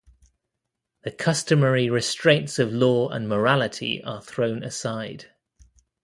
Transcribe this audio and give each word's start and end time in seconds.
The 1.03 1.11
customary 1.11 1.87
restraints 1.87 2.57
of 2.57 2.73
law 2.73 3.09
and 3.09 3.29
morality 3.29 4.03
are 4.03 4.19
thrown 4.19 4.63
aside. 4.63 5.27